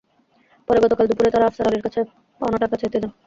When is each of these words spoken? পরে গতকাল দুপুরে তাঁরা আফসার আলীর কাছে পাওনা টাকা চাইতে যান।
পরে 0.67 0.79
গতকাল 0.83 1.05
দুপুরে 1.09 1.29
তাঁরা 1.33 1.47
আফসার 1.47 1.67
আলীর 1.69 1.85
কাছে 1.85 1.99
পাওনা 2.41 2.57
টাকা 2.63 2.75
চাইতে 2.81 2.97
যান। 2.99 3.11